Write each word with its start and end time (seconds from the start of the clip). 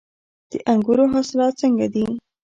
د 0.51 0.53
انګورو 0.71 1.05
حاصلات 1.13 1.53
څنګه 1.61 1.85
دي؟ 1.93 2.05